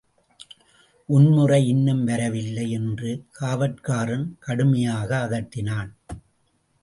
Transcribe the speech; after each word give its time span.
உன் 1.09 1.27
முறை 1.29 1.67
இன்னும் 1.67 2.03
வரவில்லை! 2.03 2.71
என்று 2.71 3.11
காவற்காரன் 3.39 4.25
கடுமையாக 4.39 5.27
அதட்டினான். 5.27 5.91